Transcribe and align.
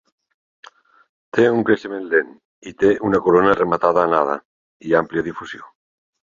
Té 1.37 1.45
un 1.57 1.61
creixement 1.67 2.07
lent 2.15 2.33
i 2.73 2.75
té 2.85 2.91
una 3.11 3.21
corona 3.29 3.55
rematada 3.61 4.09
anada 4.09 4.41
i 4.91 5.01
àmplia 5.05 5.29
difusió. 5.33 5.73